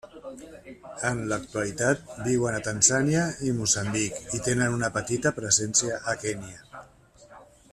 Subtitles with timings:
[1.09, 6.87] En l'actualitat viuen a Tanzània i Moçambic i tenen una petita presència a Kenya.